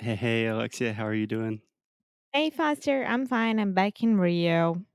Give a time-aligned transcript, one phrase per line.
[0.00, 1.62] Hey, hey, Alexia, how are you doing?
[2.32, 3.58] Hey, Foster, I'm fine.
[3.58, 4.86] I'm back in Rio.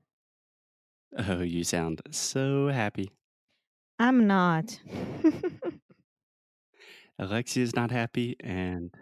[1.18, 3.10] Oh, you sound so happy.
[3.98, 4.80] I'm not.
[7.18, 8.96] Alexia's not happy, and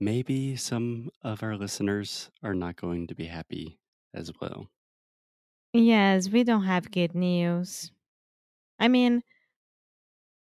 [0.00, 3.80] maybe some of our listeners are not going to be happy
[4.14, 4.70] as well.
[5.72, 7.92] yes, we don't have good news.
[8.80, 9.24] I mean,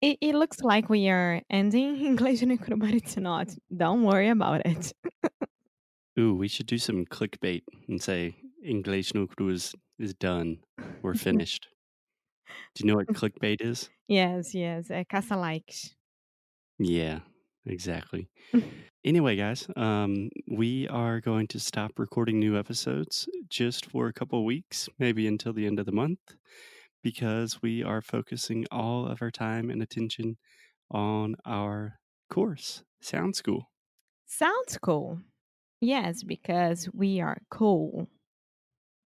[0.02, 3.50] it, it looks like we are ending English no Cru, but it's not.
[3.76, 4.94] Don't worry about it.
[6.20, 10.58] Ooh, we should do some clickbait and say English no Cru is, is done.
[11.02, 11.68] We're finished.
[12.76, 13.90] Do you know what clickbait is?
[14.08, 14.90] yes, yes.
[14.90, 15.96] Uh, caça likes.
[16.80, 17.20] Yeah,
[17.66, 18.30] exactly.
[19.08, 24.44] Anyway, guys, um, we are going to stop recording new episodes just for a couple
[24.44, 26.20] weeks, maybe until the end of the month,
[27.08, 30.38] because we are focusing all of our time and attention
[30.92, 33.72] on our course, Sound School.
[34.28, 35.22] Sounds cool.
[35.82, 38.08] Yes, because we are cool.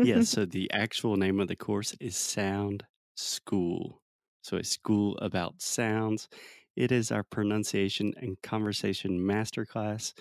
[0.01, 4.01] yes, so the actual name of the course is Sound School.
[4.41, 6.29] So, a school about sounds.
[6.75, 10.13] It is our pronunciation and conversation masterclass,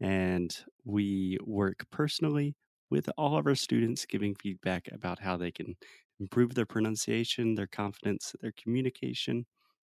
[0.00, 2.54] and we work personally
[2.92, 5.76] with all of our students, giving feedback about how they can
[6.20, 9.46] improve their pronunciation, their confidence, their communication,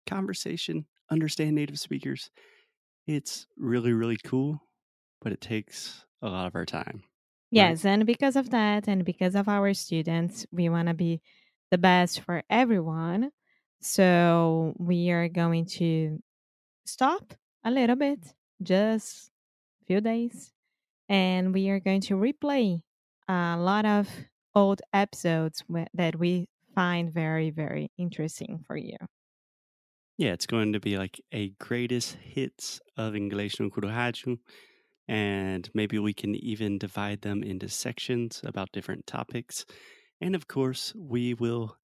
[0.07, 2.31] conversation, understand native speakers.
[3.07, 4.61] It's really, really cool,
[5.21, 7.03] but it takes a lot of our time.
[7.51, 11.21] Yes, and because of that, and because of our students, we want to be
[11.71, 13.31] the best for everyone.
[13.81, 16.21] So we are going to
[16.85, 19.31] stop a little bit, just
[19.83, 20.53] a few days,
[21.09, 22.81] and we are going to replay
[23.27, 24.09] a lot of
[24.53, 28.97] old episodes that we find very, very interesting for you.
[30.17, 34.37] Yeah, it's going to be like a greatest hits of English no Kurohaju.
[35.07, 39.65] And maybe we can even divide them into sections about different topics.
[40.21, 41.77] And of course, we will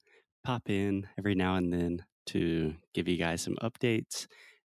[0.43, 4.27] pop in every now and then to give you guys some updates.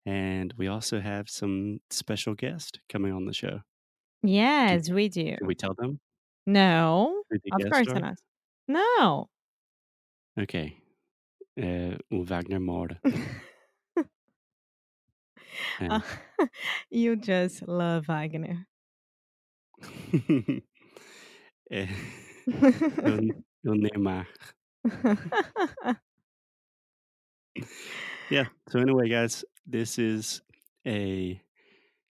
[0.06, 3.62] And we also have some special guests coming on the show.
[4.24, 5.38] Yes, we do.
[5.38, 6.00] Can we tell them
[6.46, 7.96] No, who the of guests course are?
[7.96, 8.18] not.
[8.68, 9.30] No.
[10.38, 10.78] Okay.
[11.60, 13.02] Uh, o Wagner Moura.
[15.90, 16.04] Uh, And
[16.90, 18.68] you just love Wagner.
[21.72, 21.88] Eh,
[23.04, 23.12] o,
[23.70, 24.28] o Neymar.
[28.30, 28.48] Yeah.
[28.70, 30.42] So anyway, guys, this is
[30.86, 31.42] a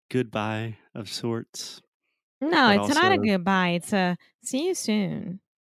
[0.09, 1.81] goodbye of sorts.
[2.41, 3.69] No, But it's not a goodbye.
[3.69, 5.39] It's a see you soon.